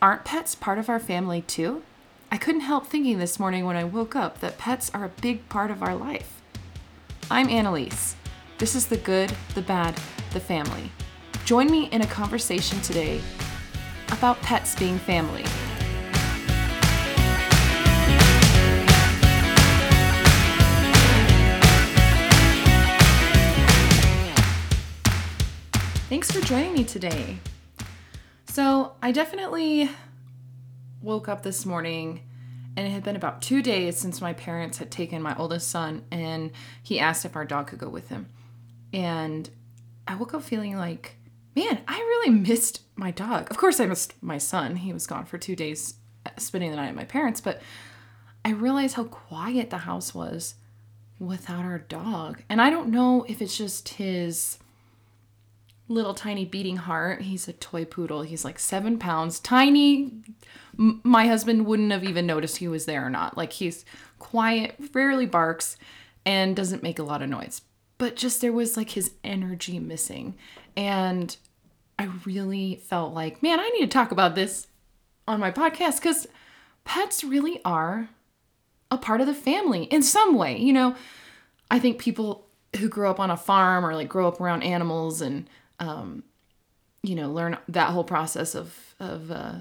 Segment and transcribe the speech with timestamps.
[0.00, 1.82] Aren't pets part of our family too?
[2.30, 5.48] I couldn't help thinking this morning when I woke up that pets are a big
[5.48, 6.40] part of our life.
[7.28, 8.14] I'm Annalise.
[8.58, 9.96] This is the good, the bad,
[10.32, 10.92] the family.
[11.44, 13.20] Join me in a conversation today
[14.12, 15.42] about pets being family.
[26.08, 27.38] Thanks for joining me today.
[28.58, 29.88] So, I definitely
[31.00, 32.22] woke up this morning
[32.76, 36.02] and it had been about two days since my parents had taken my oldest son
[36.10, 36.50] and
[36.82, 38.26] he asked if our dog could go with him.
[38.92, 39.48] And
[40.08, 41.14] I woke up feeling like,
[41.54, 43.48] man, I really missed my dog.
[43.48, 44.74] Of course, I missed my son.
[44.74, 45.94] He was gone for two days
[46.26, 47.62] uh, spending the night at my parents, but
[48.44, 50.56] I realized how quiet the house was
[51.20, 52.42] without our dog.
[52.48, 54.58] And I don't know if it's just his
[55.88, 57.22] little tiny beating heart.
[57.22, 58.22] He's a toy poodle.
[58.22, 60.12] He's like seven pounds, tiny.
[60.78, 63.36] M- my husband wouldn't have even noticed he was there or not.
[63.36, 63.84] Like he's
[64.18, 65.76] quiet, rarely barks,
[66.26, 67.62] and doesn't make a lot of noise.
[67.96, 70.36] But just there was like his energy missing.
[70.76, 71.36] And
[71.98, 74.68] I really felt like, man, I need to talk about this
[75.26, 76.28] on my podcast because
[76.84, 78.08] pets really are
[78.90, 80.56] a part of the family in some way.
[80.58, 80.94] You know,
[81.70, 82.46] I think people
[82.78, 85.48] who grow up on a farm or like grow up around animals and
[85.78, 86.24] um,
[87.02, 89.58] you know, learn that whole process of of uh,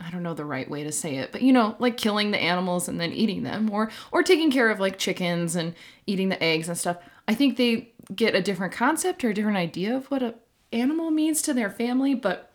[0.00, 2.42] I don't know the right way to say it, but you know, like killing the
[2.42, 5.74] animals and then eating them, or or taking care of like chickens and
[6.06, 6.98] eating the eggs and stuff.
[7.28, 10.34] I think they get a different concept or a different idea of what a
[10.72, 12.50] animal means to their family, but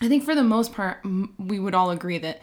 [0.00, 1.04] I think for the most part,
[1.38, 2.40] we would all agree that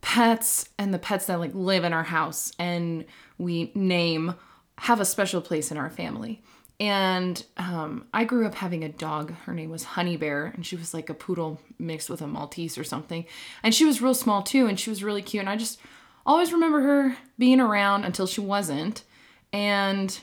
[0.00, 3.04] pets and the pets that like live in our house and
[3.38, 4.34] we name
[4.78, 6.42] have a special place in our family.
[6.78, 9.32] And um, I grew up having a dog.
[9.44, 12.76] Her name was Honey Bear, and she was like a poodle mixed with a Maltese
[12.76, 13.24] or something.
[13.62, 15.40] And she was real small too, and she was really cute.
[15.40, 15.80] And I just
[16.26, 19.04] always remember her being around until she wasn't.
[19.52, 20.18] And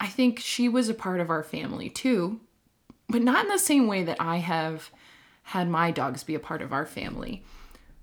[0.00, 2.40] I think she was a part of our family too,
[3.08, 4.90] but not in the same way that I have
[5.42, 7.44] had my dogs be a part of our family.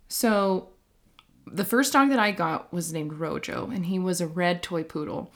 [0.07, 0.69] So
[1.45, 4.83] the first dog that I got was named Rojo, and he was a red toy
[4.83, 5.31] poodle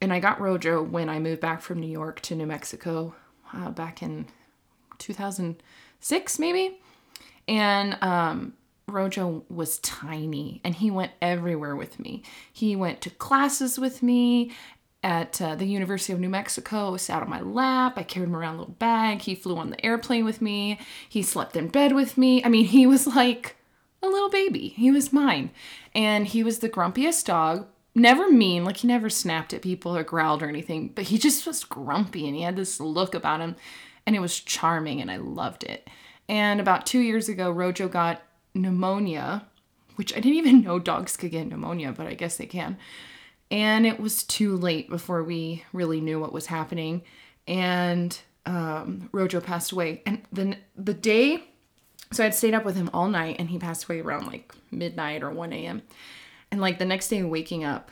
[0.00, 3.14] and I got Rojo when I moved back from New York to New Mexico
[3.52, 4.26] uh, back in
[4.98, 6.78] 2006, maybe.
[7.48, 8.54] And um,
[8.86, 12.22] Rojo was tiny and he went everywhere with me.
[12.52, 14.52] He went to classes with me
[15.02, 17.94] at uh, the University of New Mexico, sat on my lap.
[17.96, 19.22] I carried him around a little bag.
[19.22, 20.78] He flew on the airplane with me.
[21.08, 22.44] He slept in bed with me.
[22.44, 23.56] I mean, he was like
[24.02, 24.68] a little baby.
[24.68, 25.50] He was mine.
[25.94, 27.66] And he was the grumpiest dog,
[28.00, 31.46] never mean, like he never snapped at people or growled or anything, but he just
[31.46, 33.56] was grumpy and he had this look about him
[34.06, 35.88] and it was charming and I loved it.
[36.28, 38.22] And about two years ago, Rojo got
[38.54, 39.46] pneumonia,
[39.96, 42.78] which I didn't even know dogs could get pneumonia, but I guess they can.
[43.50, 47.02] And it was too late before we really knew what was happening.
[47.48, 50.02] And um, Rojo passed away.
[50.06, 51.44] And then the day,
[52.12, 55.22] so I'd stayed up with him all night and he passed away around like midnight
[55.22, 55.82] or 1 a.m.
[56.50, 57.90] And like the next day waking up,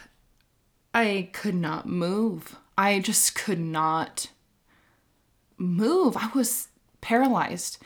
[0.95, 2.57] I could not move.
[2.77, 4.31] I just could not
[5.57, 6.17] move.
[6.17, 6.69] I was
[7.01, 7.79] paralyzed.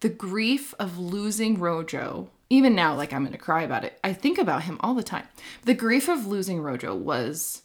[0.00, 3.98] The grief of losing Rojo, even now, like I'm gonna cry about it.
[4.04, 5.26] I think about him all the time.
[5.64, 7.62] The grief of losing Rojo was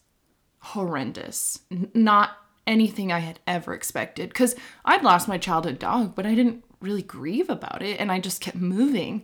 [0.60, 1.60] horrendous.
[1.70, 4.30] N- not anything I had ever expected.
[4.30, 8.20] Because I'd lost my childhood dog, but I didn't really grieve about it and I
[8.20, 9.24] just kept moving.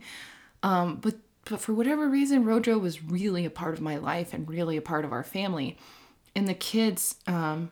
[0.64, 1.16] Um, but
[1.50, 4.82] but for whatever reason, Rojo was really a part of my life and really a
[4.82, 5.78] part of our family.
[6.36, 7.72] And the kids, um,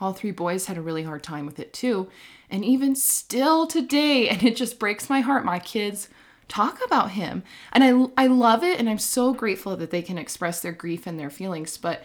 [0.00, 2.08] all three boys had a really hard time with it too.
[2.48, 6.08] And even still today, and it just breaks my heart, my kids
[6.48, 7.42] talk about him.
[7.72, 8.78] And I, I love it.
[8.78, 11.76] And I'm so grateful that they can express their grief and their feelings.
[11.76, 12.04] But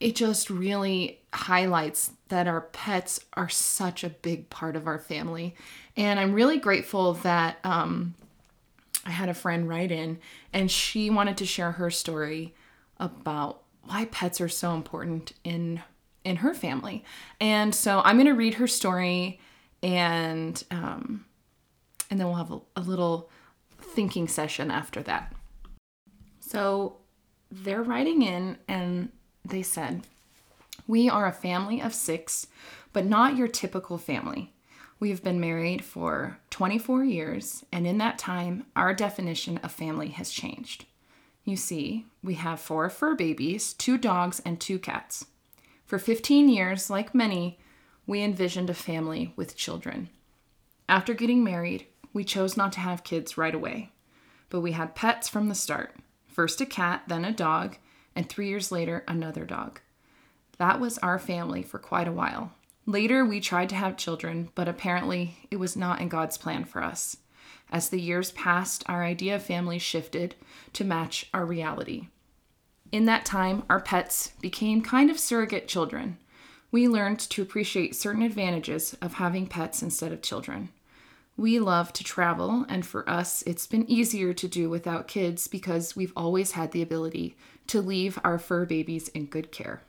[0.00, 5.54] it just really highlights that our pets are such a big part of our family.
[5.96, 8.16] And I'm really grateful that um,
[9.04, 10.18] I had a friend write in
[10.52, 12.54] and she wanted to share her story
[12.98, 15.82] about why pets are so important in
[16.24, 17.04] in her family.
[17.38, 19.40] And so I'm going to read her story
[19.82, 21.26] and um,
[22.10, 23.30] and then we'll have a, a little
[23.78, 25.34] thinking session after that.
[26.40, 26.96] So
[27.50, 29.10] they're writing in and
[29.44, 30.06] they said,
[30.86, 32.46] "We are a family of 6,
[32.92, 34.52] but not your typical family.
[34.98, 40.10] We have been married for 24 years, and in that time, our definition of family
[40.10, 40.84] has changed.
[41.42, 45.26] You see, we have four fur babies, two dogs, and two cats.
[45.84, 47.58] For 15 years, like many,
[48.06, 50.10] we envisioned a family with children.
[50.88, 53.90] After getting married, we chose not to have kids right away,
[54.48, 55.96] but we had pets from the start.
[56.28, 57.78] First a cat, then a dog,
[58.14, 59.80] and three years later, another dog.
[60.58, 62.52] That was our family for quite a while.
[62.86, 66.82] Later, we tried to have children, but apparently it was not in God's plan for
[66.82, 67.16] us.
[67.70, 70.34] As the years passed, our idea of family shifted
[70.74, 72.08] to match our reality.
[72.92, 76.18] In that time, our pets became kind of surrogate children.
[76.70, 80.68] We learned to appreciate certain advantages of having pets instead of children.
[81.36, 85.96] We love to travel, and for us, it's been easier to do without kids because
[85.96, 87.36] we've always had the ability
[87.68, 89.82] to leave our fur babies in good care.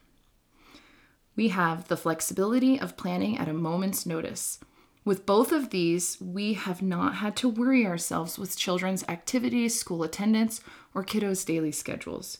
[1.36, 4.60] We have the flexibility of planning at a moment's notice.
[5.04, 10.02] With both of these, we have not had to worry ourselves with children's activities, school
[10.04, 10.62] attendance,
[10.94, 12.40] or kiddos' daily schedules.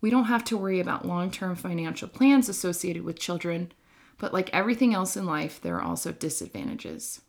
[0.00, 3.72] We don't have to worry about long term financial plans associated with children,
[4.18, 7.22] but like everything else in life, there are also disadvantages.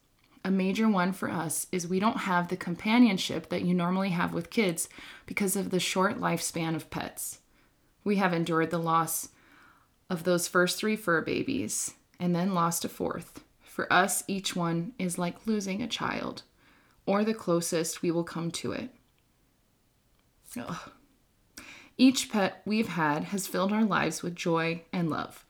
[0.44, 4.34] A major one for us is we don't have the companionship that you normally have
[4.34, 4.90] with kids
[5.26, 7.40] because of the short lifespan of pets.
[8.04, 9.30] We have endured the loss
[10.14, 13.44] of those first three fur babies and then lost a fourth.
[13.64, 16.44] For us, each one is like losing a child,
[17.08, 18.92] or the closest we will come to it.
[20.56, 20.92] Ugh.
[21.98, 25.46] Each pet we've had has filled our lives with joy and love.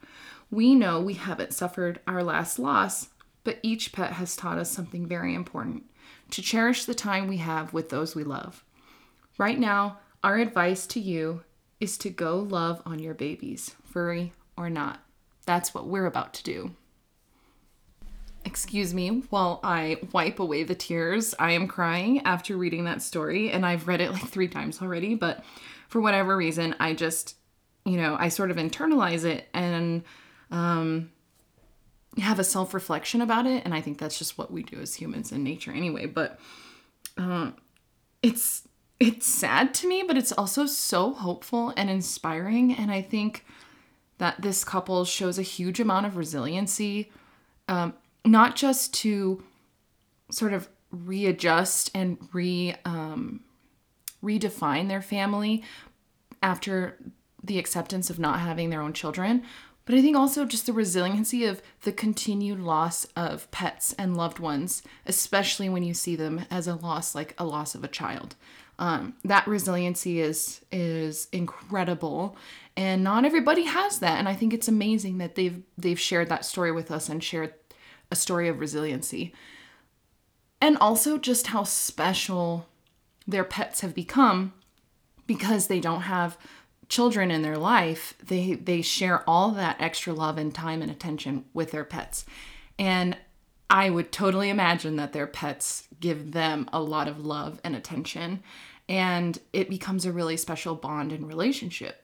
[0.50, 3.10] We know we haven't suffered our last loss,
[3.44, 5.84] but each pet has taught us something very important
[6.32, 8.64] to cherish the time we have with those we love.
[9.38, 11.44] Right now, our advice to you
[11.82, 15.00] is to go love on your babies, furry or not.
[15.46, 16.72] That's what we're about to do.
[18.46, 21.34] Excuse me while I wipe away the tears.
[21.40, 25.16] I am crying after reading that story, and I've read it like three times already,
[25.16, 25.44] but
[25.88, 27.36] for whatever reason, I just,
[27.86, 30.04] you know, I sort of internalize it and
[30.52, 31.12] um,
[32.18, 33.64] have a self reflection about it.
[33.64, 36.06] And I think that's just what we do as humans in nature anyway.
[36.06, 36.40] But
[37.18, 37.52] uh,
[38.22, 38.68] it's
[39.00, 42.74] it's sad to me, but it's also so hopeful and inspiring.
[42.74, 43.46] And I think
[44.18, 47.12] that this couple shows a huge amount of resiliency,
[47.68, 47.94] um,
[48.26, 49.44] not just to
[50.32, 53.42] sort of readjust and re um,
[54.24, 55.64] redefine their family
[56.42, 56.98] after
[57.44, 59.44] the acceptance of not having their own children,
[59.86, 64.40] but I think also just the resiliency of the continued loss of pets and loved
[64.40, 68.36] ones, especially when you see them as a loss like a loss of a child.
[68.80, 72.38] Um, that resiliency is is incredible,
[72.76, 74.18] and not everybody has that.
[74.20, 77.54] And I think it's amazing that they've they've shared that story with us and shared
[78.12, 79.34] a story of resiliency,
[80.62, 82.68] and also just how special
[83.28, 84.54] their pets have become
[85.26, 86.38] because they don't have
[86.90, 91.46] children in their life, they they share all that extra love and time and attention
[91.54, 92.26] with their pets.
[92.78, 93.18] And
[93.70, 98.44] I would totally imagine that their pets give them a lot of love and attention
[98.90, 102.03] and it becomes a really special bond and relationship.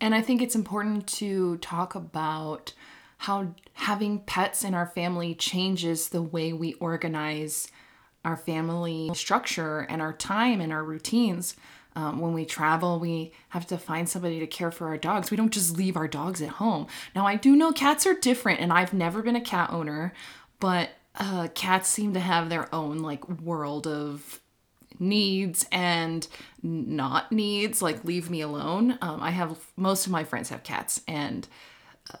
[0.00, 2.72] And I think it's important to talk about
[3.18, 7.68] how having pets in our family changes the way we organize
[8.24, 11.56] our family structure and our time and our routines.
[11.94, 15.30] Um, when we travel, we have to find somebody to care for our dogs.
[15.30, 16.88] We don't just leave our dogs at home.
[17.14, 20.12] Now, I do know cats are different, and I've never been a cat owner,
[20.60, 24.40] but uh, cats seem to have their own like world of
[24.98, 26.26] needs and
[26.62, 27.82] not needs.
[27.82, 28.98] Like, leave me alone.
[29.00, 31.46] Um, I have most of my friends have cats, and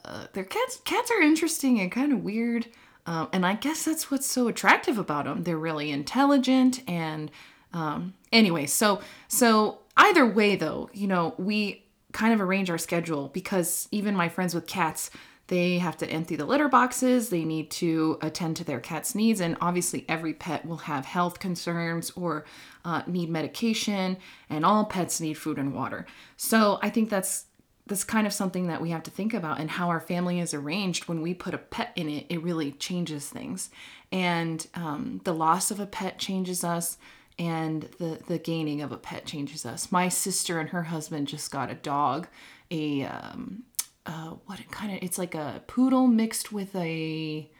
[0.04, 2.66] uh, their cats cats are interesting and kind of weird.
[3.06, 5.44] Um, and I guess that's what's so attractive about them.
[5.44, 7.30] They're really intelligent and
[7.72, 13.28] um, anyway, so so either way though, you know, we kind of arrange our schedule
[13.28, 15.10] because even my friends with cats,
[15.48, 19.40] they have to empty the litter boxes, they need to attend to their cat's needs,
[19.40, 22.44] and obviously every pet will have health concerns or
[22.84, 24.16] uh, need medication,
[24.50, 26.06] and all pets need food and water.
[26.36, 27.46] So I think that's
[27.88, 30.52] that's kind of something that we have to think about and how our family is
[30.52, 33.70] arranged when we put a pet in it it really changes things
[34.10, 36.98] and um, the loss of a pet changes us
[37.38, 39.92] and the the gaining of a pet changes us.
[39.92, 42.28] My sister and her husband just got a dog,
[42.70, 43.64] a um,
[44.06, 47.50] uh, what kind of it's like a poodle mixed with a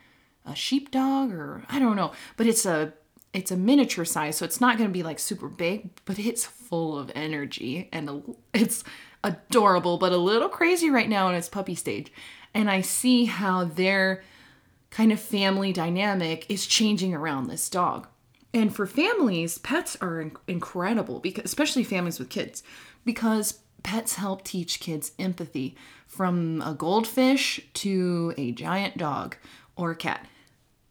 [0.44, 2.92] a sheepdog or I don't know, but it's a
[3.32, 6.44] it's a miniature size, so it's not going to be like super big, but it's
[6.44, 8.82] full of energy and it's
[9.22, 12.12] adorable, but a little crazy right now in its puppy stage.
[12.54, 14.22] And I see how their
[14.90, 18.06] kind of family dynamic is changing around this dog.
[18.54, 22.62] And for families, pets are inc- incredible because especially families with kids
[23.04, 25.76] because pets help teach kids empathy
[26.08, 29.36] from a goldfish to a giant dog
[29.76, 30.26] or cat.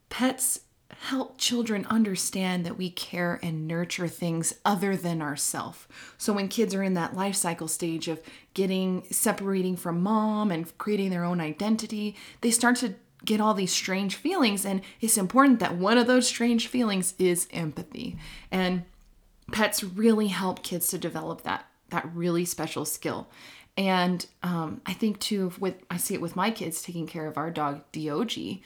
[0.07, 0.61] Pets
[1.01, 5.89] help children understand that we care and nurture things other than ourself.
[6.17, 8.21] So when kids are in that life cycle stage of
[8.53, 13.73] getting separating from mom and creating their own identity, they start to get all these
[13.73, 18.15] strange feelings and it's important that one of those strange feelings is empathy.
[18.51, 18.85] And
[19.51, 23.29] pets really help kids to develop that that really special skill.
[23.77, 27.37] And um, I think too, with I see it with my kids taking care of
[27.37, 28.61] our dog Diogi,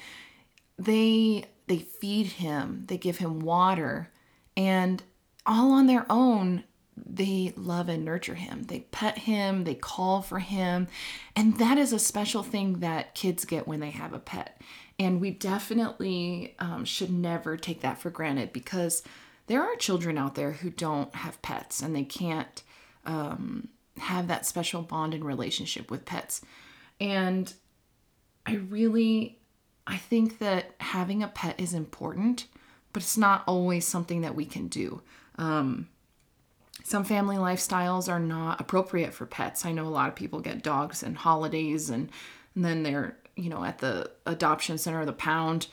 [0.78, 4.12] they they feed him, they give him water,
[4.56, 5.02] and
[5.46, 6.64] all on their own,
[6.96, 8.64] they love and nurture him.
[8.64, 10.88] They pet him, they call for him.
[11.36, 14.62] And that is a special thing that kids get when they have a pet.
[15.00, 19.02] And we definitely um, should never take that for granted because
[19.48, 22.62] there are children out there who don't have pets and they can't
[23.06, 26.42] um, have that special bond and relationship with pets.
[27.00, 27.54] And
[28.46, 29.40] I really
[29.90, 32.46] I think that having a pet is important,
[32.94, 35.02] but it's not always something that we can do.
[35.38, 35.90] Um,
[36.84, 39.66] some family lifestyles are not appropriate for pets.
[39.66, 42.12] I know a lot of people get dogs and holidays, and,
[42.54, 45.68] and then they're you know at the adoption center or the pound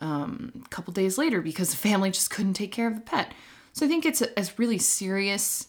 [0.00, 3.32] um, a couple days later because the family just couldn't take care of the pet.
[3.72, 5.68] So I think it's a, a really serious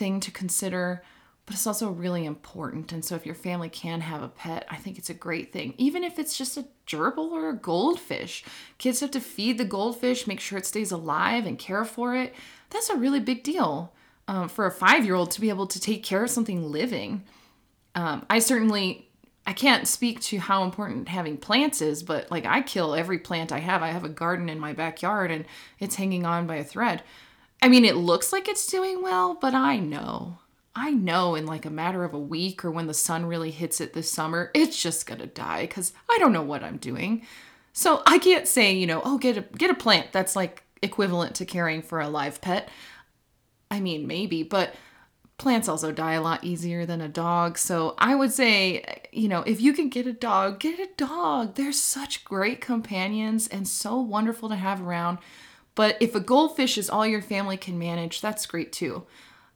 [0.00, 1.02] thing to consider
[1.50, 2.92] but it's also really important.
[2.92, 5.74] And so, if your family can have a pet, I think it's a great thing.
[5.78, 8.44] Even if it's just a gerbil or a goldfish,
[8.78, 12.36] kids have to feed the goldfish, make sure it stays alive, and care for it.
[12.70, 13.92] That's a really big deal
[14.28, 17.24] um, for a five year old to be able to take care of something living.
[17.96, 19.08] Um, I certainly.
[19.44, 23.50] I can't speak to how important having plants is, but like I kill every plant
[23.50, 23.82] I have.
[23.82, 25.46] I have a garden in my backyard and
[25.80, 27.02] it's hanging on by a thread.
[27.62, 30.38] I mean, it looks like it's doing well, but I know
[30.74, 33.80] I know in like a matter of a week or when the sun really hits
[33.80, 37.26] it this summer, it's just gonna die because I don't know what I'm doing.
[37.72, 41.34] So I can't say, you know, oh, get a get a plant that's like equivalent
[41.36, 42.68] to caring for a live pet.
[43.70, 44.74] I mean, maybe, but
[45.38, 47.58] plants also die a lot easier than a dog.
[47.58, 51.54] So I would say, you know, if you can get a dog, get a dog.
[51.54, 55.18] They're such great companions and so wonderful to have around.
[55.74, 59.04] But if a goldfish is all your family can manage, that's great too.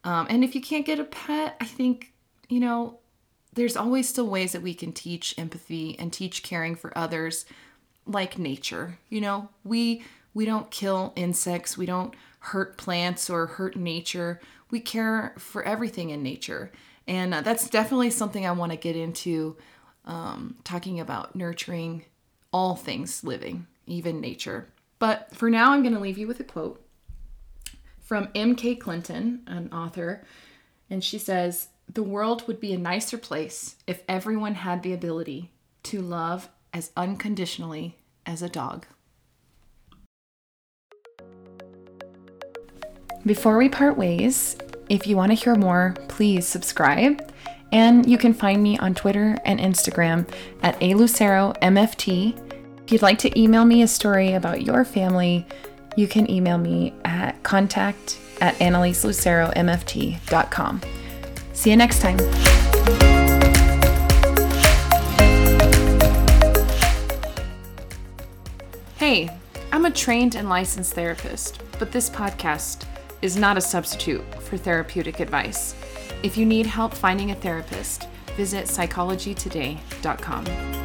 [0.04, 2.12] Um, and if you can't get a pet, I think,
[2.48, 2.98] you know,
[3.54, 7.46] there's always still ways that we can teach empathy and teach caring for others
[8.06, 8.98] like nature.
[9.08, 10.04] You know, we
[10.34, 14.40] we don't kill insects, we don't hurt plants or hurt nature.
[14.70, 16.72] We care for everything in nature.
[17.06, 19.56] And uh, that's definitely something I want to get into
[20.04, 22.04] um, talking about nurturing
[22.52, 24.68] all things living, even nature.
[25.04, 26.82] But for now, I'm going to leave you with a quote
[28.00, 28.76] from M.K.
[28.76, 30.24] Clinton, an author,
[30.88, 35.52] and she says, The world would be a nicer place if everyone had the ability
[35.82, 38.86] to love as unconditionally as a dog.
[43.26, 44.56] Before we part ways,
[44.88, 47.30] if you want to hear more, please subscribe.
[47.72, 50.26] And you can find me on Twitter and Instagram
[50.62, 52.43] at aluceromft.
[52.84, 55.46] If you'd like to email me a story about your family,
[55.96, 60.80] you can email me at contact at annaliseluceromft.com.
[61.54, 62.18] See you next time.
[68.96, 69.30] Hey,
[69.72, 72.84] I'm a trained and licensed therapist, but this podcast
[73.22, 75.74] is not a substitute for therapeutic advice.
[76.22, 80.83] If you need help finding a therapist, visit psychologytoday.com.